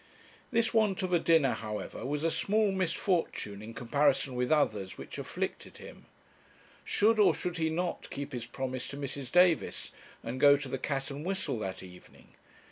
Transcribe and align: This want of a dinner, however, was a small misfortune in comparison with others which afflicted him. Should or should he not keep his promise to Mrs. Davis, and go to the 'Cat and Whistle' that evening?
This 0.51 0.73
want 0.73 1.03
of 1.03 1.13
a 1.13 1.19
dinner, 1.19 1.51
however, 1.53 2.03
was 2.07 2.23
a 2.23 2.31
small 2.31 2.71
misfortune 2.71 3.61
in 3.61 3.75
comparison 3.75 4.33
with 4.33 4.51
others 4.51 4.97
which 4.97 5.19
afflicted 5.19 5.77
him. 5.77 6.07
Should 6.83 7.19
or 7.19 7.35
should 7.35 7.59
he 7.59 7.69
not 7.69 8.09
keep 8.09 8.31
his 8.33 8.47
promise 8.47 8.87
to 8.87 8.97
Mrs. 8.97 9.31
Davis, 9.31 9.91
and 10.23 10.41
go 10.41 10.57
to 10.57 10.67
the 10.67 10.79
'Cat 10.79 11.11
and 11.11 11.23
Whistle' 11.23 11.59
that 11.59 11.83
evening? 11.83 12.29